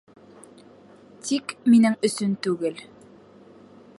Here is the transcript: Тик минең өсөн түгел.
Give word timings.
Тик 1.27 1.53
минең 1.75 1.99
өсөн 2.11 2.35
түгел. 2.47 2.83